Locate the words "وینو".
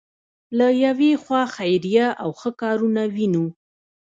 3.15-3.45